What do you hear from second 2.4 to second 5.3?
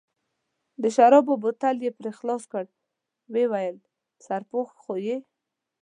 کړ، ویې ویل: سرپوښ خو یې.